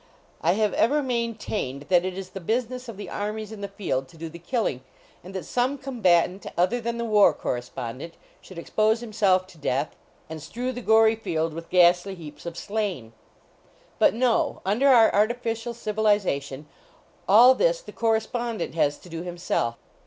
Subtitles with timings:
[0.41, 3.67] I have ever main tained that it is the business of the armie> in the
[3.67, 4.81] field to do the killing,
[5.23, 9.95] and that some combatant, other than the war correspon dent, should expose himself to death,
[10.27, 13.13] and 247 HOUSEHOLD PETS strew the gory field with ghastly heaps of slain.
[13.99, 16.65] But no; under our artificial civiliza tion,
[17.27, 19.75] all this the correspondent has to do himself.